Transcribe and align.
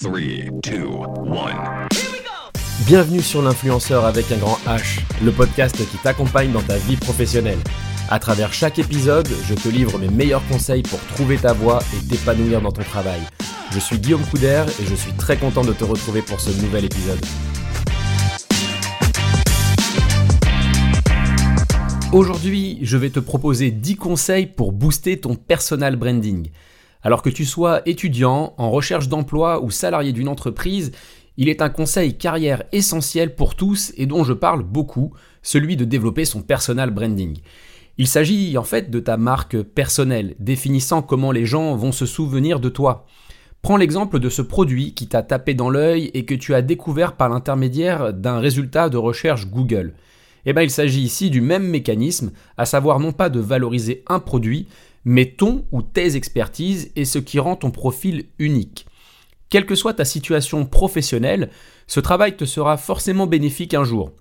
3, 0.00 0.12
2, 0.62 0.86
1. 1.26 1.88
Bienvenue 2.86 3.20
sur 3.20 3.42
l'influenceur 3.42 4.04
avec 4.04 4.30
un 4.30 4.36
grand 4.36 4.58
H, 4.64 5.00
le 5.24 5.32
podcast 5.32 5.74
qui 5.76 5.96
t'accompagne 5.96 6.52
dans 6.52 6.62
ta 6.62 6.76
vie 6.76 6.94
professionnelle. 6.94 7.58
À 8.08 8.20
travers 8.20 8.52
chaque 8.52 8.78
épisode, 8.78 9.26
je 9.48 9.54
te 9.54 9.68
livre 9.68 9.98
mes 9.98 10.06
meilleurs 10.06 10.46
conseils 10.46 10.82
pour 10.82 11.00
trouver 11.00 11.36
ta 11.36 11.52
voie 11.52 11.80
et 11.96 12.06
t'épanouir 12.06 12.60
dans 12.60 12.70
ton 12.70 12.84
travail. 12.84 13.18
Je 13.72 13.80
suis 13.80 13.98
Guillaume 13.98 14.24
Couder 14.26 14.66
et 14.80 14.84
je 14.84 14.94
suis 14.94 15.14
très 15.14 15.36
content 15.36 15.64
de 15.64 15.72
te 15.72 15.82
retrouver 15.82 16.22
pour 16.22 16.38
ce 16.38 16.50
nouvel 16.62 16.84
épisode. 16.84 17.18
Aujourd'hui, 22.12 22.78
je 22.82 22.96
vais 22.96 23.10
te 23.10 23.18
proposer 23.18 23.72
10 23.72 23.96
conseils 23.96 24.46
pour 24.46 24.70
booster 24.70 25.18
ton 25.18 25.34
personal 25.34 25.96
branding. 25.96 26.50
Alors 27.02 27.22
que 27.22 27.30
tu 27.30 27.44
sois 27.44 27.82
étudiant, 27.86 28.54
en 28.58 28.70
recherche 28.70 29.08
d'emploi 29.08 29.62
ou 29.62 29.70
salarié 29.70 30.12
d'une 30.12 30.28
entreprise, 30.28 30.92
il 31.36 31.48
est 31.48 31.62
un 31.62 31.68
conseil 31.68 32.18
carrière 32.18 32.64
essentiel 32.72 33.36
pour 33.36 33.54
tous 33.54 33.92
et 33.96 34.06
dont 34.06 34.24
je 34.24 34.32
parle 34.32 34.64
beaucoup, 34.64 35.12
celui 35.42 35.76
de 35.76 35.84
développer 35.84 36.24
son 36.24 36.42
personal 36.42 36.90
branding. 36.90 37.38
Il 37.96 38.06
s'agit 38.06 38.58
en 38.58 38.64
fait 38.64 38.90
de 38.90 39.00
ta 39.00 39.16
marque 39.16 39.62
personnelle, 39.62 40.34
définissant 40.40 41.02
comment 41.02 41.32
les 41.32 41.46
gens 41.46 41.76
vont 41.76 41.92
se 41.92 42.06
souvenir 42.06 42.58
de 42.58 42.68
toi. 42.68 43.06
Prends 43.62 43.76
l'exemple 43.76 44.20
de 44.20 44.28
ce 44.28 44.42
produit 44.42 44.94
qui 44.94 45.08
t'a 45.08 45.22
tapé 45.22 45.54
dans 45.54 45.70
l'œil 45.70 46.10
et 46.14 46.24
que 46.24 46.34
tu 46.34 46.54
as 46.54 46.62
découvert 46.62 47.14
par 47.14 47.28
l'intermédiaire 47.28 48.12
d'un 48.12 48.38
résultat 48.38 48.88
de 48.88 48.96
recherche 48.96 49.46
Google. 49.46 49.94
Eh 50.46 50.52
bien, 50.52 50.62
il 50.62 50.70
s'agit 50.70 51.02
ici 51.02 51.28
du 51.28 51.40
même 51.40 51.66
mécanisme, 51.66 52.30
à 52.56 52.64
savoir 52.64 53.00
non 53.00 53.12
pas 53.12 53.28
de 53.28 53.40
valoriser 53.40 54.04
un 54.08 54.20
produit, 54.20 54.68
mais 55.04 55.26
ton 55.26 55.64
ou 55.72 55.82
tes 55.82 56.16
expertises 56.16 56.90
et 56.96 57.04
ce 57.04 57.18
qui 57.18 57.38
rend 57.38 57.56
ton 57.56 57.70
profil 57.70 58.26
unique. 58.38 58.86
Quelle 59.50 59.66
que 59.66 59.74
soit 59.74 59.94
ta 59.94 60.04
situation 60.04 60.66
professionnelle, 60.66 61.50
ce 61.86 62.00
travail 62.00 62.36
te 62.36 62.44
sera 62.44 62.76
forcément 62.76 63.26
bénéfique 63.26 63.74
un 63.74 63.84
jour. 63.84 64.12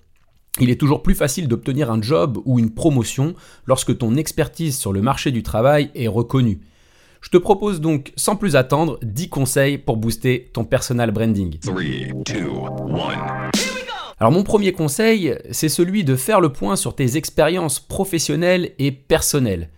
Il 0.60 0.70
est 0.70 0.80
toujours 0.80 1.04
plus 1.04 1.16
facile 1.16 1.48
d'obtenir 1.48 1.92
un 1.92 2.02
job 2.02 2.40
ou 2.46 2.60
une 2.60 2.74
promotion 2.74 3.36
lorsque 3.66 3.98
ton 3.98 4.16
expertise 4.16 4.78
sur 4.78 4.94
le 4.94 5.02
marché 5.02 5.32
du 5.32 5.44
travail 5.44 5.92
est 5.94 6.08
reconnue. 6.08 6.62
Je 7.22 7.30
te 7.30 7.38
propose 7.38 7.82
donc 7.82 8.14
sans 8.16 8.36
plus 8.36 8.56
attendre 8.56 9.00
10 9.04 9.30
conseils 9.30 9.78
pour 9.78 9.98
booster 9.98 10.50
ton 10.54 10.64
personal 10.64 11.12
branding. 11.12 11.60
3, 11.60 11.74
2, 11.76 11.84
1. 12.34 13.52
Alors 14.20 14.32
mon 14.32 14.44
premier 14.44 14.72
conseil, 14.72 15.36
c'est 15.52 15.70
celui 15.70 16.04
de 16.04 16.16
faire 16.16 16.42
le 16.42 16.52
point 16.52 16.76
sur 16.76 16.96
tes 16.96 17.18
expériences 17.18 17.80
professionnelles 17.80 18.72
et 18.80 18.92
personnelles. 18.92 19.70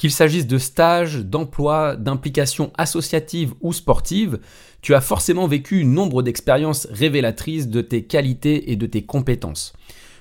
Qu'il 0.00 0.10
s'agisse 0.10 0.46
de 0.46 0.56
stages, 0.56 1.18
d'emplois, 1.26 1.94
d'implications 1.94 2.72
associatives 2.78 3.52
ou 3.60 3.74
sportives, 3.74 4.38
tu 4.80 4.94
as 4.94 5.02
forcément 5.02 5.46
vécu 5.46 5.84
nombre 5.84 6.22
d'expériences 6.22 6.88
révélatrices 6.90 7.68
de 7.68 7.82
tes 7.82 8.04
qualités 8.04 8.72
et 8.72 8.76
de 8.76 8.86
tes 8.86 9.02
compétences. 9.02 9.74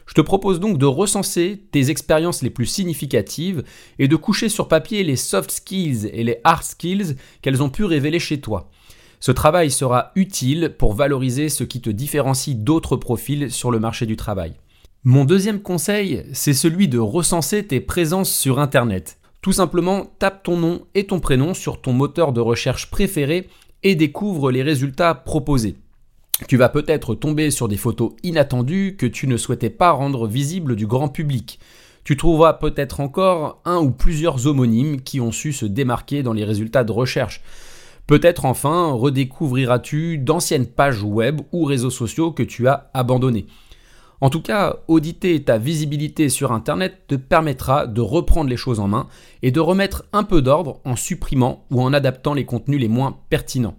Je 0.06 0.14
te 0.16 0.20
propose 0.20 0.60
donc 0.60 0.80
de 0.80 0.86
recenser 0.86 1.64
tes 1.72 1.92
expériences 1.92 2.42
les 2.42 2.50
plus 2.50 2.66
significatives 2.66 3.64
et 4.00 4.10
de 4.10 4.18
coucher 4.18 4.50
sur 4.50 4.68
papier 4.68 5.06
les 5.06 5.16
soft 5.16 5.50
skills 5.50 6.10
et 6.12 6.26
les 6.26 6.42
hard 6.44 6.64
skills 6.64 7.16
qu'elles 7.42 7.64
ont 7.64 7.70
pu 7.70 7.86
révéler 7.86 8.20
chez 8.20 8.42
toi. 8.42 8.70
Ce 9.22 9.32
travail 9.32 9.72
sera 9.72 10.12
utile 10.16 10.76
pour 10.78 10.94
valoriser 10.94 11.48
ce 11.48 11.64
qui 11.64 11.80
te 11.80 11.90
différencie 11.90 12.58
d'autres 12.58 12.98
profils 12.98 13.50
sur 13.50 13.72
le 13.72 13.80
marché 13.80 14.06
du 14.06 14.18
travail. 14.18 14.56
Mon 15.06 15.24
deuxième 15.24 15.62
conseil, 15.62 16.26
c'est 16.34 16.54
celui 16.54 16.90
de 16.90 17.00
recenser 17.00 17.66
tes 17.66 17.80
présences 17.80 18.30
sur 18.30 18.60
Internet. 18.60 19.19
Tout 19.42 19.54
simplement, 19.54 20.12
tape 20.20 20.44
ton 20.44 20.58
nom 20.58 20.82
et 20.96 21.06
ton 21.06 21.20
prénom 21.20 21.54
sur 21.54 21.82
ton 21.82 21.94
moteur 21.94 22.34
de 22.34 22.42
recherche 22.42 22.90
préféré 22.90 23.48
et 23.84 23.96
découvre 23.96 24.52
les 24.52 24.64
résultats 24.64 25.16
proposés. 25.16 25.78
Tu 26.48 26.58
vas 26.58 26.70
peut-être 26.70 27.16
tomber 27.16 27.52
sur 27.52 27.68
des 27.68 27.78
photos 27.78 28.14
inattendues 28.24 28.96
que 28.98 29.06
tu 29.06 29.28
ne 29.28 29.38
souhaitais 29.38 29.70
pas 29.70 29.92
rendre 29.92 30.28
visibles 30.28 30.76
du 30.76 30.88
grand 30.88 31.10
public. 31.10 31.60
Tu 32.04 32.18
trouveras 32.18 32.54
peut-être 32.54 33.02
encore 33.02 33.62
un 33.66 33.78
ou 33.78 33.92
plusieurs 33.92 34.48
homonymes 34.48 35.02
qui 35.02 35.22
ont 35.22 35.32
su 35.32 35.54
se 35.54 35.66
démarquer 35.66 36.24
dans 36.24 36.34
les 36.34 36.46
résultats 36.46 36.84
de 36.84 36.92
recherche. 36.92 37.42
Peut-être 38.08 38.46
enfin 38.46 38.92
redécouvriras-tu 38.92 40.18
d'anciennes 40.18 40.66
pages 40.66 41.04
web 41.04 41.42
ou 41.52 41.66
réseaux 41.66 41.92
sociaux 41.92 42.32
que 42.32 42.44
tu 42.44 42.68
as 42.68 42.90
abandonnés. 42.94 43.46
En 44.22 44.30
tout 44.30 44.42
cas, 44.42 44.78
auditer 44.88 45.42
ta 45.44 45.58
visibilité 45.58 46.28
sur 46.28 46.52
Internet 46.52 47.04
te 47.08 47.16
permettra 47.16 47.88
de 47.88 48.02
reprendre 48.02 48.50
les 48.50 48.58
choses 48.58 48.80
en 48.80 48.88
main 48.88 49.08
et 49.42 49.52
de 49.52 49.62
remettre 49.62 50.06
un 50.12 50.24
peu 50.24 50.42
d'ordre 50.42 50.82
en 50.84 50.98
supprimant 50.98 51.66
ou 51.72 51.82
en 51.82 51.94
adaptant 51.94 52.34
les 52.34 52.46
contenus 52.46 52.82
les 52.82 52.90
moins 52.90 53.18
pertinents. 53.30 53.78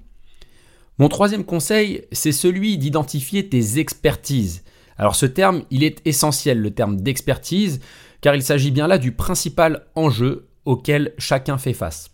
Mon 0.99 1.09
troisième 1.09 1.45
conseil, 1.45 2.05
c'est 2.13 2.33
celui 2.33 2.79
d'identifier 2.79 3.49
tes 3.49 3.79
expertises. 3.79 4.65
Alors 4.97 5.15
ce 5.15 5.27
terme, 5.27 5.63
il 5.71 5.83
est 5.83 6.01
essentiel, 6.07 6.59
le 6.59 6.71
terme 6.71 7.01
d'expertise, 7.01 7.81
car 8.21 8.35
il 8.35 8.43
s'agit 8.43 8.71
bien 8.71 8.87
là 8.87 8.99
du 8.99 9.13
principal 9.13 9.87
enjeu 9.95 10.49
auquel 10.65 11.15
chacun 11.19 11.59
fait 11.59 11.73
face. 11.73 12.11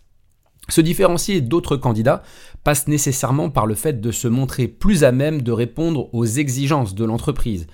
Se 0.69 0.81
différencier 0.81 1.39
d'autres 1.39 1.77
candidats 1.77 2.23
passe 2.63 2.87
nécessairement 2.87 3.49
par 3.49 3.67
le 3.67 3.75
fait 3.75 4.01
de 4.01 4.11
se 4.11 4.27
montrer 4.27 4.67
plus 4.67 5.05
à 5.05 5.13
même 5.13 5.41
de 5.41 5.51
répondre 5.51 6.13
aux 6.13 6.25
exigences 6.25 6.93
de 6.93 7.05
l'entreprise. 7.05 7.67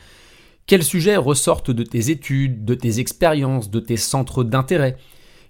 Quels 0.65 0.83
sujets 0.83 1.17
ressortent 1.17 1.71
de 1.71 1.83
tes 1.83 2.09
études, 2.09 2.63
de 2.63 2.73
tes 2.73 2.99
expériences, 2.99 3.69
de 3.69 3.81
tes 3.81 3.97
centres 3.97 4.45
d'intérêt? 4.45 4.95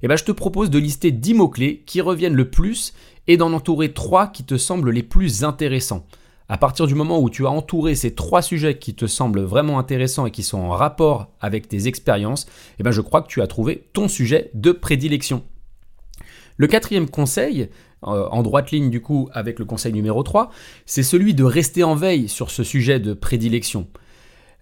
Eh 0.02 0.08
bien, 0.08 0.16
je 0.16 0.24
te 0.24 0.32
propose 0.32 0.72
de 0.72 0.80
lister 0.80 1.12
10 1.12 1.36
mots-clés 1.36 1.84
qui 1.86 2.02
reviennent 2.02 2.34
le 2.34 2.50
plus 2.50 2.94
et 3.28 3.38
d'en 3.38 3.54
entourer 3.54 3.94
3 3.94 4.28
qui 4.28 4.44
te 4.44 4.58
semblent 4.58 4.90
les 4.90 5.04
plus 5.04 5.44
intéressants. 5.44 6.08
À 6.50 6.58
partir 6.58 6.88
du 6.88 6.96
moment 6.96 7.22
où 7.22 7.30
tu 7.30 7.46
as 7.46 7.52
entouré 7.52 7.96
ces 7.96 8.16
trois 8.16 8.42
sujets 8.42 8.78
qui 8.78 8.96
te 8.96 9.06
semblent 9.06 9.42
vraiment 9.42 9.80
intéressants 9.80 10.26
et 10.26 10.32
qui 10.32 10.44
sont 10.44 10.60
en 10.60 10.72
rapport 10.72 11.32
avec 11.40 11.70
tes 11.70 11.88
expériences, 11.88 12.48
eh 12.80 12.84
bien 12.84 12.92
je 12.92 13.02
crois 13.02 13.22
que 13.22 13.30
tu 13.30 13.42
as 13.42 13.48
trouvé 13.48 13.88
ton 13.94 14.08
sujet 14.08 14.52
de 14.54 14.72
prédilection. 14.72 15.44
Le 16.58 16.68
quatrième 16.68 17.10
conseil, 17.10 17.70
euh, 18.04 18.28
en 18.30 18.44
droite 18.44 18.72
ligne 18.72 18.90
du 18.90 19.02
coup 19.02 19.30
avec 19.32 19.58
le 19.58 19.66
conseil 19.66 19.94
numéro 19.94 20.22
3, 20.22 20.52
c'est 20.86 21.02
celui 21.02 21.34
de 21.34 21.46
rester 21.46 21.84
en 21.84 21.96
veille 21.96 22.28
sur 22.28 22.52
ce 22.52 22.64
sujet 22.64 23.00
de 23.00 23.14
prédilection. 23.14 23.88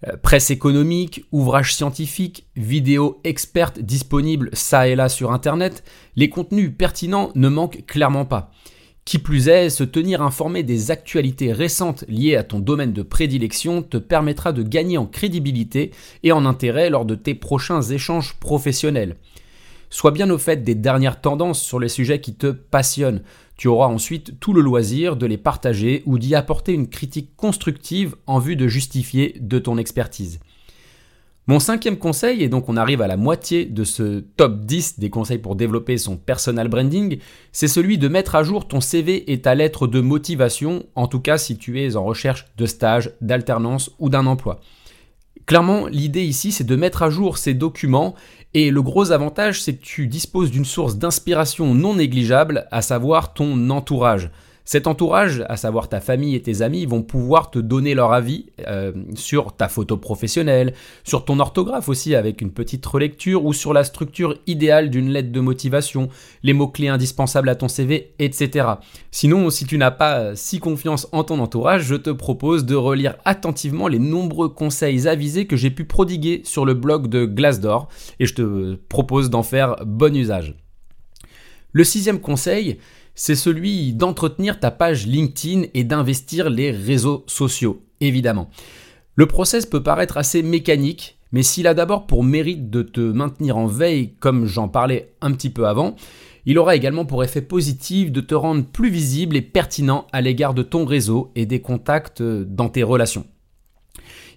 Euh, 0.08 0.16
presse 0.20 0.50
économique, 0.50 1.24
ouvrages 1.30 1.74
scientifiques, 1.74 2.46
vidéos 2.56 3.20
expertes 3.22 3.78
disponibles 3.78 4.50
ça 4.52 4.88
et 4.88 4.96
là 4.96 5.08
sur 5.08 5.32
Internet, 5.32 5.84
les 6.16 6.28
contenus 6.28 6.72
pertinents 6.76 7.30
ne 7.34 7.48
manquent 7.48 7.86
clairement 7.86 8.24
pas. 8.24 8.50
Qui 9.04 9.18
plus 9.18 9.48
est, 9.48 9.70
se 9.70 9.84
tenir 9.84 10.22
informé 10.22 10.62
des 10.62 10.90
actualités 10.90 11.52
récentes 11.52 12.04
liées 12.08 12.36
à 12.36 12.44
ton 12.44 12.60
domaine 12.60 12.92
de 12.92 13.02
prédilection 13.02 13.82
te 13.82 13.96
permettra 13.96 14.52
de 14.52 14.62
gagner 14.62 14.96
en 14.96 15.06
crédibilité 15.06 15.90
et 16.22 16.30
en 16.30 16.46
intérêt 16.46 16.88
lors 16.88 17.04
de 17.04 17.16
tes 17.16 17.34
prochains 17.34 17.82
échanges 17.82 18.34
professionnels. 18.34 19.16
Sois 19.90 20.12
bien 20.12 20.30
au 20.30 20.38
fait 20.38 20.64
des 20.64 20.74
dernières 20.74 21.20
tendances 21.20 21.60
sur 21.60 21.78
les 21.78 21.88
sujets 21.88 22.20
qui 22.20 22.34
te 22.34 22.46
passionnent. 22.46 23.22
Tu 23.62 23.68
auras 23.68 23.86
ensuite 23.86 24.40
tout 24.40 24.52
le 24.52 24.60
loisir 24.60 25.14
de 25.14 25.24
les 25.24 25.38
partager 25.38 26.02
ou 26.04 26.18
d'y 26.18 26.34
apporter 26.34 26.72
une 26.72 26.88
critique 26.88 27.36
constructive 27.36 28.16
en 28.26 28.40
vue 28.40 28.56
de 28.56 28.66
justifier 28.66 29.36
de 29.38 29.60
ton 29.60 29.78
expertise. 29.78 30.40
Mon 31.46 31.60
cinquième 31.60 31.96
conseil, 31.96 32.42
et 32.42 32.48
donc 32.48 32.68
on 32.68 32.76
arrive 32.76 33.02
à 33.02 33.06
la 33.06 33.16
moitié 33.16 33.64
de 33.64 33.84
ce 33.84 34.18
top 34.18 34.62
10 34.62 34.98
des 34.98 35.10
conseils 35.10 35.38
pour 35.38 35.54
développer 35.54 35.96
son 35.96 36.16
personal 36.16 36.66
branding, 36.66 37.18
c'est 37.52 37.68
celui 37.68 37.98
de 37.98 38.08
mettre 38.08 38.34
à 38.34 38.42
jour 38.42 38.66
ton 38.66 38.80
CV 38.80 39.30
et 39.30 39.40
ta 39.42 39.54
lettre 39.54 39.86
de 39.86 40.00
motivation, 40.00 40.84
en 40.96 41.06
tout 41.06 41.20
cas 41.20 41.38
si 41.38 41.56
tu 41.56 41.80
es 41.80 41.94
en 41.94 42.02
recherche 42.02 42.46
de 42.56 42.66
stage, 42.66 43.12
d'alternance 43.20 43.92
ou 44.00 44.08
d'un 44.08 44.26
emploi. 44.26 44.58
Clairement, 45.46 45.86
l'idée 45.86 46.22
ici, 46.22 46.52
c'est 46.52 46.64
de 46.64 46.76
mettre 46.76 47.02
à 47.02 47.10
jour 47.10 47.36
ces 47.36 47.54
documents 47.54 48.14
et 48.54 48.70
le 48.70 48.82
gros 48.82 49.12
avantage, 49.12 49.62
c'est 49.62 49.74
que 49.74 49.84
tu 49.84 50.06
disposes 50.06 50.50
d'une 50.50 50.64
source 50.64 50.96
d'inspiration 50.96 51.74
non 51.74 51.94
négligeable, 51.94 52.66
à 52.70 52.82
savoir 52.82 53.32
ton 53.32 53.70
entourage. 53.70 54.30
Cet 54.64 54.86
entourage, 54.86 55.44
à 55.48 55.56
savoir 55.56 55.88
ta 55.88 56.00
famille 56.00 56.36
et 56.36 56.42
tes 56.42 56.62
amis, 56.62 56.86
vont 56.86 57.02
pouvoir 57.02 57.50
te 57.50 57.58
donner 57.58 57.94
leur 57.94 58.12
avis 58.12 58.46
euh, 58.68 58.92
sur 59.14 59.56
ta 59.56 59.68
photo 59.68 59.96
professionnelle, 59.96 60.72
sur 61.02 61.24
ton 61.24 61.40
orthographe 61.40 61.88
aussi 61.88 62.14
avec 62.14 62.40
une 62.40 62.52
petite 62.52 62.86
relecture 62.86 63.44
ou 63.44 63.52
sur 63.52 63.72
la 63.72 63.82
structure 63.82 64.36
idéale 64.46 64.90
d'une 64.90 65.10
lettre 65.10 65.32
de 65.32 65.40
motivation, 65.40 66.08
les 66.44 66.52
mots-clés 66.52 66.88
indispensables 66.88 67.48
à 67.48 67.56
ton 67.56 67.68
CV, 67.68 68.14
etc. 68.20 68.66
Sinon, 69.10 69.50
si 69.50 69.66
tu 69.66 69.78
n'as 69.78 69.90
pas 69.90 70.18
euh, 70.18 70.32
si 70.36 70.60
confiance 70.60 71.08
en 71.10 71.24
ton 71.24 71.40
entourage, 71.40 71.82
je 71.82 71.96
te 71.96 72.10
propose 72.10 72.64
de 72.64 72.76
relire 72.76 73.16
attentivement 73.24 73.88
les 73.88 73.98
nombreux 73.98 74.48
conseils 74.48 75.08
avisés 75.08 75.46
que 75.46 75.56
j'ai 75.56 75.70
pu 75.70 75.84
prodiguer 75.84 76.42
sur 76.44 76.64
le 76.64 76.74
blog 76.74 77.08
de 77.08 77.24
Glassdoor 77.24 77.88
et 78.20 78.26
je 78.26 78.34
te 78.34 78.74
propose 78.88 79.28
d'en 79.28 79.42
faire 79.42 79.76
bon 79.84 80.14
usage. 80.14 80.54
Le 81.72 81.84
sixième 81.84 82.20
conseil, 82.20 82.78
c'est 83.14 83.34
celui 83.34 83.92
d'entretenir 83.92 84.60
ta 84.60 84.70
page 84.70 85.06
LinkedIn 85.06 85.64
et 85.74 85.84
d'investir 85.84 86.50
les 86.50 86.70
réseaux 86.70 87.24
sociaux, 87.26 87.82
évidemment. 88.00 88.50
Le 89.14 89.26
process 89.26 89.66
peut 89.66 89.82
paraître 89.82 90.16
assez 90.16 90.42
mécanique, 90.42 91.18
mais 91.32 91.42
s'il 91.42 91.66
a 91.66 91.74
d'abord 91.74 92.06
pour 92.06 92.24
mérite 92.24 92.70
de 92.70 92.82
te 92.82 93.00
maintenir 93.00 93.56
en 93.56 93.66
veille, 93.66 94.14
comme 94.20 94.46
j'en 94.46 94.68
parlais 94.68 95.14
un 95.20 95.32
petit 95.32 95.50
peu 95.50 95.66
avant, 95.66 95.96
Il 96.44 96.58
aura 96.58 96.74
également 96.74 97.04
pour 97.04 97.22
effet 97.22 97.42
positif 97.42 98.10
de 98.10 98.20
te 98.20 98.34
rendre 98.34 98.64
plus 98.64 98.90
visible 98.90 99.36
et 99.36 99.42
pertinent 99.42 100.06
à 100.12 100.20
l'égard 100.20 100.54
de 100.54 100.62
ton 100.62 100.84
réseau 100.84 101.30
et 101.36 101.46
des 101.46 101.60
contacts 101.60 102.22
dans 102.22 102.68
tes 102.68 102.82
relations. 102.82 103.26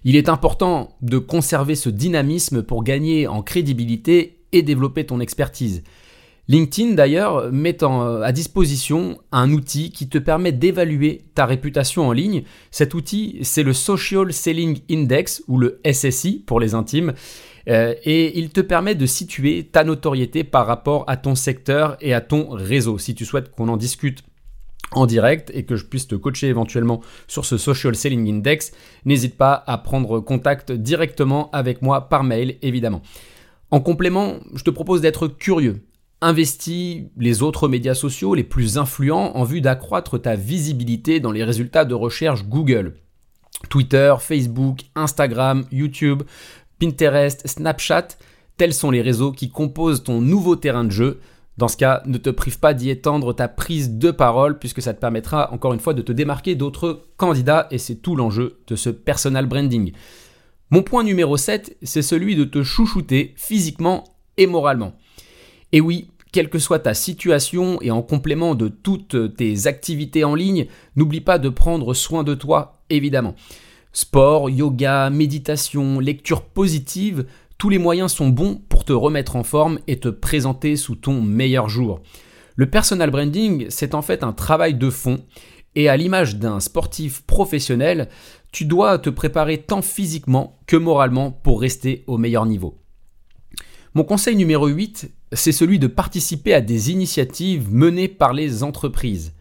Il 0.04 0.14
est 0.14 0.28
important 0.28 0.96
de 1.02 1.18
conserver 1.18 1.74
ce 1.74 1.88
dynamisme 1.88 2.62
pour 2.62 2.84
gagner 2.84 3.26
en 3.26 3.42
crédibilité 3.42 4.44
et 4.52 4.62
développer 4.62 5.04
ton 5.04 5.18
expertise. 5.18 5.82
LinkedIn 6.48 6.94
d'ailleurs 6.94 7.50
met 7.52 7.82
à 7.82 8.30
disposition 8.30 9.18
un 9.32 9.50
outil 9.52 9.90
qui 9.90 10.08
te 10.08 10.18
permet 10.18 10.52
d'évaluer 10.52 11.24
ta 11.34 11.44
réputation 11.44 12.06
en 12.06 12.12
ligne. 12.12 12.44
Cet 12.70 12.94
outil, 12.94 13.38
c'est 13.42 13.64
le 13.64 13.72
Social 13.72 14.32
Selling 14.32 14.80
Index 14.88 15.42
ou 15.48 15.58
le 15.58 15.80
SSI 15.84 16.44
pour 16.46 16.60
les 16.60 16.74
intimes. 16.74 17.14
Euh, 17.68 17.94
et 18.04 18.38
il 18.38 18.50
te 18.50 18.60
permet 18.60 18.94
de 18.94 19.06
situer 19.06 19.64
ta 19.64 19.82
notoriété 19.82 20.44
par 20.44 20.68
rapport 20.68 21.04
à 21.08 21.16
ton 21.16 21.34
secteur 21.34 21.96
et 22.00 22.14
à 22.14 22.20
ton 22.20 22.48
réseau. 22.50 22.96
Si 22.96 23.16
tu 23.16 23.24
souhaites 23.24 23.50
qu'on 23.50 23.66
en 23.68 23.76
discute 23.76 24.22
en 24.92 25.06
direct 25.06 25.50
et 25.52 25.64
que 25.64 25.74
je 25.74 25.84
puisse 25.84 26.06
te 26.06 26.14
coacher 26.14 26.46
éventuellement 26.46 27.00
sur 27.26 27.44
ce 27.44 27.58
Social 27.58 27.96
Selling 27.96 28.32
Index, 28.32 28.70
n'hésite 29.04 29.36
pas 29.36 29.64
à 29.66 29.78
prendre 29.78 30.20
contact 30.20 30.70
directement 30.70 31.50
avec 31.50 31.82
moi 31.82 32.08
par 32.08 32.22
mail 32.22 32.56
évidemment. 32.62 33.02
En 33.72 33.80
complément, 33.80 34.36
je 34.54 34.62
te 34.62 34.70
propose 34.70 35.00
d'être 35.00 35.26
curieux. 35.26 35.82
Investis 36.22 37.04
les 37.18 37.42
autres 37.42 37.68
médias 37.68 37.94
sociaux 37.94 38.34
les 38.34 38.42
plus 38.42 38.78
influents 38.78 39.36
en 39.36 39.44
vue 39.44 39.60
d'accroître 39.60 40.20
ta 40.20 40.34
visibilité 40.34 41.20
dans 41.20 41.30
les 41.30 41.44
résultats 41.44 41.84
de 41.84 41.94
recherche 41.94 42.44
Google. 42.44 42.94
Twitter, 43.68 44.14
Facebook, 44.18 44.80
Instagram, 44.94 45.66
YouTube, 45.70 46.22
Pinterest, 46.78 47.46
Snapchat, 47.46 48.08
tels 48.56 48.72
sont 48.72 48.90
les 48.90 49.02
réseaux 49.02 49.30
qui 49.30 49.50
composent 49.50 50.04
ton 50.04 50.22
nouveau 50.22 50.56
terrain 50.56 50.84
de 50.84 50.90
jeu. 50.90 51.20
Dans 51.58 51.68
ce 51.68 51.76
cas, 51.76 52.02
ne 52.06 52.16
te 52.16 52.30
prive 52.30 52.60
pas 52.60 52.72
d'y 52.72 52.88
étendre 52.88 53.34
ta 53.34 53.48
prise 53.48 53.98
de 53.98 54.10
parole 54.10 54.58
puisque 54.58 54.80
ça 54.80 54.94
te 54.94 55.00
permettra 55.00 55.52
encore 55.52 55.74
une 55.74 55.80
fois 55.80 55.94
de 55.94 56.02
te 56.02 56.12
démarquer 56.12 56.54
d'autres 56.54 57.02
candidats 57.18 57.66
et 57.70 57.78
c'est 57.78 57.96
tout 57.96 58.16
l'enjeu 58.16 58.60
de 58.66 58.76
ce 58.76 58.88
personal 58.88 59.44
branding. 59.44 59.92
Mon 60.70 60.82
point 60.82 61.04
numéro 61.04 61.36
7, 61.36 61.76
c'est 61.82 62.02
celui 62.02 62.36
de 62.36 62.44
te 62.44 62.62
chouchouter 62.62 63.34
physiquement 63.36 64.04
et 64.38 64.46
moralement. 64.46 64.94
Et 65.72 65.80
oui, 65.80 66.08
quelle 66.32 66.50
que 66.50 66.58
soit 66.58 66.80
ta 66.80 66.94
situation 66.94 67.80
et 67.80 67.90
en 67.90 68.02
complément 68.02 68.54
de 68.54 68.68
toutes 68.68 69.36
tes 69.36 69.66
activités 69.66 70.24
en 70.24 70.34
ligne, 70.34 70.66
n'oublie 70.96 71.20
pas 71.20 71.38
de 71.38 71.48
prendre 71.48 71.94
soin 71.94 72.24
de 72.24 72.34
toi, 72.34 72.82
évidemment. 72.90 73.34
Sport, 73.92 74.50
yoga, 74.50 75.08
méditation, 75.08 76.00
lecture 76.00 76.42
positive, 76.42 77.24
tous 77.58 77.70
les 77.70 77.78
moyens 77.78 78.12
sont 78.12 78.28
bons 78.28 78.60
pour 78.68 78.84
te 78.84 78.92
remettre 78.92 79.36
en 79.36 79.44
forme 79.44 79.78
et 79.86 79.98
te 79.98 80.08
présenter 80.08 80.76
sous 80.76 80.94
ton 80.94 81.22
meilleur 81.22 81.70
jour. 81.70 82.02
Le 82.54 82.68
personal 82.68 83.10
branding, 83.10 83.66
c'est 83.70 83.94
en 83.94 84.02
fait 84.02 84.22
un 84.22 84.32
travail 84.32 84.74
de 84.74 84.90
fond 84.90 85.24
et 85.74 85.88
à 85.88 85.96
l'image 85.96 86.36
d'un 86.36 86.60
sportif 86.60 87.22
professionnel, 87.22 88.08
tu 88.50 88.64
dois 88.64 88.98
te 88.98 89.10
préparer 89.10 89.58
tant 89.58 89.82
physiquement 89.82 90.58
que 90.66 90.76
moralement 90.76 91.30
pour 91.30 91.60
rester 91.60 92.04
au 92.06 92.18
meilleur 92.18 92.46
niveau. 92.46 92.78
Mon 93.94 94.04
conseil 94.04 94.36
numéro 94.36 94.66
8, 94.66 95.10
c'est 95.32 95.52
celui 95.52 95.78
de 95.78 95.86
participer 95.86 96.54
à 96.54 96.60
des 96.60 96.90
initiatives 96.90 97.72
menées 97.72 98.08
par 98.08 98.32
les 98.32 98.62
entreprises. 98.62 99.32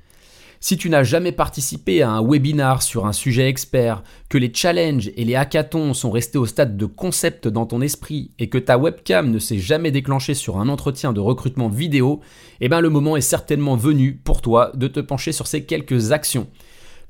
Si 0.60 0.78
tu 0.78 0.90
n'as 0.90 1.04
jamais 1.04 1.32
participé 1.32 2.02
à 2.02 2.10
un 2.10 2.28
webinar 2.28 2.82
sur 2.82 3.06
un 3.06 3.14
sujet 3.14 3.48
expert, 3.48 4.02
que 4.30 4.40
les 4.40 4.52
challenges 4.52 5.12
et 5.16 5.24
les 5.24 5.36
hackathons 5.36 5.94
sont 5.94 6.10
restés 6.10 6.40
au 6.40 6.48
stade 6.48 6.76
de 6.76 6.88
concept 6.88 7.48
dans 7.48 7.68
ton 7.68 7.82
esprit 7.82 8.32
et 8.40 8.50
que 8.50 8.58
ta 8.58 8.80
webcam 8.80 9.30
ne 9.30 9.38
s'est 9.38 9.60
jamais 9.60 9.92
déclenchée 9.92 10.34
sur 10.34 10.58
un 10.58 10.68
entretien 10.68 11.14
de 11.14 11.20
recrutement 11.20 11.70
vidéo, 11.70 12.20
eh 12.62 12.70
bien 12.70 12.82
le 12.82 12.90
moment 12.90 13.16
est 13.16 13.22
certainement 13.22 13.76
venu 13.76 14.16
pour 14.16 14.42
toi 14.42 14.72
de 14.74 14.88
te 14.88 15.00
pencher 15.00 15.34
sur 15.34 15.46
ces 15.46 15.66
quelques 15.66 16.12
actions. 16.12 16.48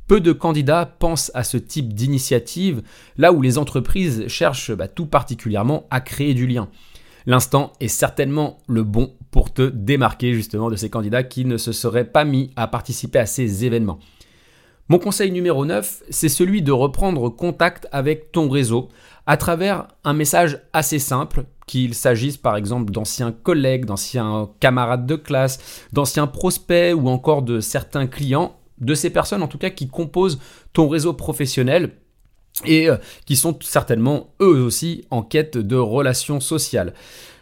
Peu 0.07 0.19
de 0.19 0.33
candidats 0.33 0.86
pensent 0.86 1.31
à 1.33 1.45
ce 1.45 1.56
type 1.56 1.94
d'initiative, 1.94 2.81
là 3.18 3.31
où 3.31 3.42
les 3.42 3.57
entreprises 3.57 4.27
cherchent 4.27 4.74
bah, 4.74 4.89
tout 4.89 5.06
particulièrement 5.06 5.88
à 5.92 6.01
créer 6.01 6.33
du 6.33 6.45
lien. 6.45 6.68
L'instant 7.27 7.74
est 7.80 7.88
certainement 7.88 8.60
le 8.68 8.83
bon 8.83 9.13
pour 9.31 9.51
te 9.51 9.63
démarquer 9.63 10.33
justement 10.33 10.69
de 10.69 10.75
ces 10.75 10.89
candidats 10.89 11.24
qui 11.24 11.45
ne 11.45 11.57
se 11.57 11.72
seraient 11.72 12.06
pas 12.06 12.24
mis 12.24 12.51
à 12.56 12.68
participer 12.68 13.19
à 13.19 13.25
ces 13.25 13.66
événements. 13.66 14.00
Mon 14.88 15.00
conseil 15.00 15.31
numéro 15.31 15.66
9, 15.66 16.04
c'est 16.12 16.30
celui 16.30 16.62
de 16.62 16.72
reprendre 16.72 17.30
contact 17.30 17.88
avec 17.92 18.31
ton 18.31 18.48
réseau 18.50 18.89
à 19.25 19.36
travers 19.36 19.88
un 20.04 20.13
message 20.13 20.62
assez 20.74 21.00
simple, 21.00 21.45
qu'il 21.66 21.95
s'agisse 21.95 22.38
par 22.38 22.56
exemple 22.56 22.92
d'anciens 22.92 23.31
collègues, 23.31 23.86
d'anciens 23.86 24.51
camarades 24.60 25.07
de 25.07 25.16
classe, 25.16 25.88
d'anciens 25.92 26.27
prospects 26.27 26.94
ou 26.95 27.10
encore 27.10 27.42
de 27.42 27.60
certains 27.60 28.06
clients, 28.06 28.60
de 28.77 28.94
ces 28.94 29.10
personnes 29.10 29.42
en 29.42 29.48
tout 29.48 29.57
cas 29.57 29.72
qui 29.72 29.88
composent 29.88 30.39
ton 30.74 30.88
réseau 30.88 31.13
professionnel 31.13 31.94
et 32.63 32.89
euh, 32.89 32.97
qui 33.25 33.35
sont 33.35 33.57
certainement 33.61 34.33
eux 34.41 34.61
aussi 34.61 35.05
en 35.11 35.23
quête 35.23 35.57
de 35.57 35.75
relations 35.75 36.39
sociales. 36.39 36.93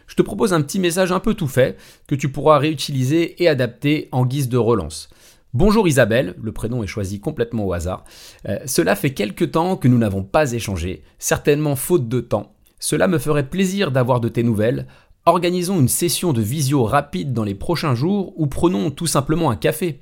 Je 0.06 0.16
te 0.16 0.22
propose 0.22 0.52
un 0.52 0.62
petit 0.62 0.78
message 0.78 1.12
un 1.12 1.20
peu 1.20 1.34
tout 1.34 1.48
fait 1.48 1.76
que 2.06 2.14
tu 2.14 2.30
pourras 2.30 2.58
réutiliser 2.58 3.42
et 3.42 3.48
adapter 3.48 4.08
en 4.12 4.26
guise 4.26 4.48
de 4.48 4.58
relance. 4.58 5.08
Bonjour 5.54 5.86
Isabelle, 5.86 6.34
le 6.42 6.50
prénom 6.50 6.82
est 6.82 6.88
choisi 6.88 7.20
complètement 7.20 7.64
au 7.64 7.72
hasard. 7.72 8.04
Euh, 8.48 8.58
cela 8.66 8.96
fait 8.96 9.14
quelque 9.14 9.44
temps 9.44 9.76
que 9.76 9.86
nous 9.86 9.98
n'avons 9.98 10.24
pas 10.24 10.52
échangé, 10.52 11.04
certainement 11.18 11.76
faute 11.76 12.08
de 12.08 12.20
temps. 12.20 12.54
Cela 12.80 13.06
me 13.06 13.18
ferait 13.18 13.48
plaisir 13.48 13.92
d'avoir 13.92 14.20
de 14.20 14.28
tes 14.28 14.42
nouvelles. 14.42 14.86
Organisons 15.26 15.78
une 15.78 15.88
session 15.88 16.32
de 16.32 16.42
visio 16.42 16.82
rapide 16.82 17.32
dans 17.32 17.44
les 17.44 17.54
prochains 17.54 17.94
jours 17.94 18.34
ou 18.36 18.46
prenons 18.46 18.90
tout 18.90 19.06
simplement 19.06 19.50
un 19.50 19.56
café. 19.56 20.00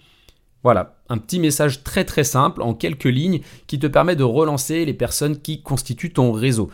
Voilà, 0.62 0.94
un 1.08 1.18
petit 1.18 1.40
message 1.40 1.82
très 1.82 2.04
très 2.04 2.22
simple 2.22 2.62
en 2.62 2.74
quelques 2.74 3.04
lignes 3.04 3.40
qui 3.66 3.78
te 3.78 3.88
permet 3.88 4.14
de 4.14 4.22
relancer 4.22 4.84
les 4.84 4.94
personnes 4.94 5.40
qui 5.40 5.62
constituent 5.62 6.12
ton 6.12 6.30
réseau. 6.30 6.70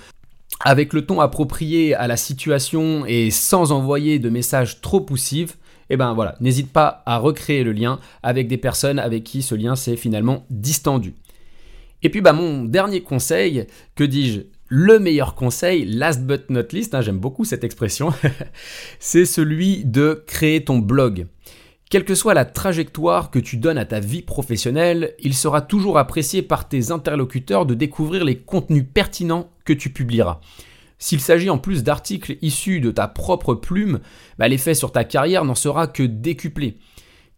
Avec 0.61 0.93
le 0.93 1.07
ton 1.07 1.21
approprié 1.21 1.95
à 1.95 2.07
la 2.07 2.17
situation 2.17 3.07
et 3.07 3.31
sans 3.31 3.73
envoyer 3.73 4.19
de 4.19 4.29
messages 4.29 4.81
trop 4.81 5.01
poussifs, 5.01 5.57
eh 5.89 5.97
ben 5.97 6.13
voilà, 6.13 6.37
n'hésite 6.41 6.71
pas 6.71 7.03
à 7.07 7.19
recréer 7.19 7.65
le 7.65 7.73
lien 7.73 7.99
avec 8.23 8.47
des 8.47 8.59
personnes 8.59 8.99
avec 8.99 9.25
qui 9.25 9.41
ce 9.41 9.55
lien 9.55 9.75
s'est 9.75 9.97
finalement 9.97 10.45
distendu. 10.51 11.15
Et 12.03 12.11
puis 12.11 12.21
bah 12.21 12.33
mon 12.33 12.65
dernier 12.65 13.01
conseil, 13.01 13.67
que 13.95 14.05
dis-je 14.05 14.43
le 14.67 14.99
meilleur 14.99 15.35
conseil, 15.35 15.87
last 15.87 16.25
but 16.25 16.51
not 16.51 16.69
least, 16.73 16.95
hein, 16.95 17.01
j'aime 17.01 17.19
beaucoup 17.19 17.47
cette 17.47 17.65
expression, 17.65 18.13
c'est 18.99 19.25
celui 19.25 19.85
de 19.85 20.23
créer 20.27 20.63
ton 20.63 20.79
blog. 20.79 21.27
Quelle 21.91 22.05
que 22.05 22.15
soit 22.15 22.35
la 22.35 22.45
trajectoire 22.45 23.31
que 23.31 23.39
tu 23.39 23.57
donnes 23.57 23.79
à 23.79 23.87
ta 23.87 23.99
vie 23.99 24.21
professionnelle, 24.21 25.15
il 25.21 25.33
sera 25.33 25.63
toujours 25.63 25.97
apprécié 25.97 26.43
par 26.43 26.69
tes 26.69 26.91
interlocuteurs 26.91 27.65
de 27.65 27.73
découvrir 27.73 28.25
les 28.27 28.39
contenus 28.39 28.85
pertinents 28.93 29.51
que 29.65 29.73
tu 29.73 29.91
publieras. 29.91 30.41
S'il 30.99 31.21
s'agit 31.21 31.49
en 31.49 31.57
plus 31.57 31.85
d'articles 31.85 32.37
issus 32.43 32.81
de 32.81 32.91
ta 32.91 33.09
propre 33.09 33.55
plume, 33.55 34.01
bah, 34.39 34.49
l'effet 34.49 34.75
sur 34.75 34.93
ta 34.93 35.05
carrière 35.05 35.47
n'en 35.47 35.55
sera 35.55 35.87
que 35.87 36.03
décuplé. 36.03 36.77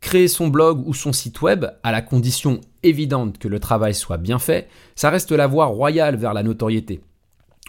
Créer 0.01 0.27
son 0.27 0.49
blog 0.49 0.83
ou 0.85 0.95
son 0.95 1.13
site 1.13 1.43
web, 1.43 1.67
à 1.85 1.93
la 1.93 2.03
condition 2.03 2.61
évidente 2.83 3.39
que 3.39 3.49
le 3.49 3.61
travail 3.61 3.95
soit 3.95 4.17
bien 4.17 4.41
fait, 4.41 4.69
ça 4.97 5.11
reste 5.11 5.31
la 5.31 5.47
voie 5.47 5.67
royale 5.67 6.17
vers 6.17 6.35
la 6.35 6.43
notoriété. 6.43 7.03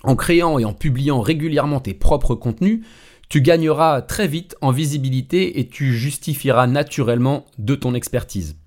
En 0.04 0.16
créant 0.16 0.58
et 0.58 0.66
en 0.66 0.74
publiant 0.74 1.22
régulièrement 1.22 1.80
tes 1.80 1.94
propres 1.94 2.34
contenus, 2.34 2.84
tu 3.32 3.42
gagneras 3.42 4.02
très 4.02 4.28
vite 4.28 4.58
en 4.60 4.72
visibilité 4.72 5.62
et 5.62 5.70
tu 5.70 5.94
justifieras 5.94 6.68
naturellement 6.68 7.46
de 7.58 7.76
ton 7.76 7.94
expertise. 7.94 8.58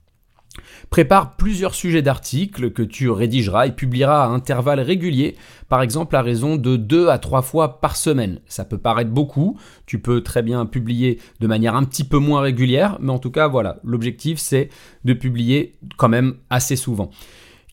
Prépare 0.89 1.37
plusieurs 1.37 1.75
sujets 1.75 2.01
d'articles 2.01 2.71
que 2.71 2.81
tu 2.83 3.11
rédigeras 3.11 3.67
et 3.67 3.73
publieras 3.73 4.25
à 4.25 4.29
intervalles 4.29 4.81
réguliers, 4.81 5.37
par 5.69 5.83
exemple 5.83 6.17
à 6.17 6.23
raison 6.23 6.57
de 6.57 6.77
2 6.77 7.09
à 7.09 7.19
3 7.19 7.43
fois 7.43 7.83
par 7.83 7.95
semaine. 7.95 8.41
Ça 8.47 8.65
peut 8.65 8.79
paraître 8.79 9.11
beaucoup, 9.11 9.59
tu 9.85 9.99
peux 9.99 10.23
très 10.23 10.43
bien 10.43 10.65
publier 10.65 11.21
de 11.41 11.47
manière 11.47 11.75
un 11.75 11.85
petit 11.85 12.05
peu 12.05 12.17
moins 12.17 12.41
régulière, 12.41 12.97
mais 13.03 13.13
en 13.13 13.19
tout 13.19 13.31
cas 13.31 13.49
voilà, 13.49 13.81
l'objectif 13.85 14.39
c'est 14.39 14.71
de 15.05 15.13
publier 15.13 15.75
quand 15.99 16.09
même 16.09 16.37
assez 16.49 16.77
souvent. 16.77 17.11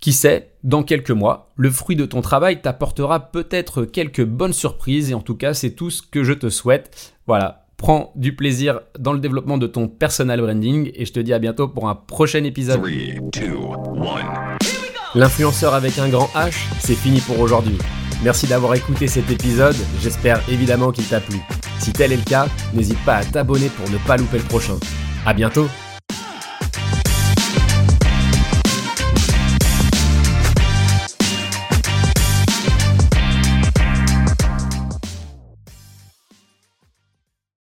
Qui 0.01 0.13
sait, 0.13 0.49
dans 0.63 0.81
quelques 0.81 1.11
mois, 1.11 1.51
le 1.55 1.69
fruit 1.69 1.95
de 1.95 2.07
ton 2.07 2.21
travail 2.21 2.59
t'apportera 2.59 3.31
peut-être 3.31 3.85
quelques 3.85 4.25
bonnes 4.25 4.51
surprises 4.51 5.11
et 5.11 5.13
en 5.13 5.21
tout 5.21 5.35
cas 5.35 5.53
c'est 5.53 5.69
tout 5.69 5.91
ce 5.91 6.01
que 6.01 6.23
je 6.23 6.33
te 6.33 6.49
souhaite. 6.49 7.13
Voilà, 7.27 7.67
prends 7.77 8.11
du 8.15 8.35
plaisir 8.35 8.81
dans 8.97 9.13
le 9.13 9.19
développement 9.19 9.59
de 9.59 9.67
ton 9.67 9.87
personal 9.87 10.41
branding 10.41 10.89
et 10.95 11.05
je 11.05 11.13
te 11.13 11.19
dis 11.19 11.33
à 11.33 11.37
bientôt 11.37 11.67
pour 11.67 11.87
un 11.87 11.93
prochain 11.93 12.43
épisode. 12.45 12.81
L'influenceur 15.13 15.75
avec 15.75 15.99
un 15.99 16.09
grand 16.09 16.31
H, 16.33 16.55
c'est 16.79 16.95
fini 16.95 17.19
pour 17.19 17.39
aujourd'hui. 17.39 17.77
Merci 18.23 18.47
d'avoir 18.47 18.73
écouté 18.73 19.05
cet 19.05 19.29
épisode, 19.29 19.75
j'espère 20.01 20.41
évidemment 20.49 20.91
qu'il 20.91 21.05
t'a 21.05 21.19
plu. 21.19 21.37
Si 21.77 21.93
tel 21.93 22.11
est 22.11 22.17
le 22.17 22.23
cas, 22.23 22.47
n'hésite 22.73 23.03
pas 23.05 23.17
à 23.17 23.23
t'abonner 23.23 23.69
pour 23.69 23.87
ne 23.91 23.99
pas 24.07 24.17
louper 24.17 24.39
le 24.39 24.45
prochain. 24.45 24.79
A 25.27 25.33
bientôt 25.35 25.67